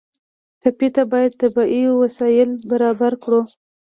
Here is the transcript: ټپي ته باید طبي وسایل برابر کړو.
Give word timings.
ټپي 0.61 0.87
ته 0.95 1.03
باید 1.11 1.31
طبي 1.39 1.81
وسایل 2.01 2.49
برابر 2.69 3.13
کړو. 3.23 3.41